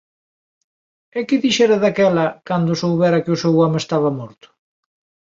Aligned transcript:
E 1.17 1.19
que 1.27 1.41
dixera 1.43 1.77
daquela, 1.83 2.25
cando 2.47 2.79
soubera 2.81 3.23
que 3.23 3.33
o 3.35 3.39
seu 3.41 3.53
home 3.61 3.77
estaba 3.83 4.09
morto? 4.19 4.47